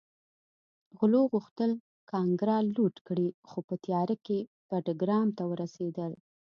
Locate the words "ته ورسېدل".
5.37-6.11